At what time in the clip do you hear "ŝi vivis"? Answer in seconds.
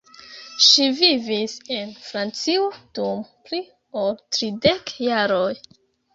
0.67-1.53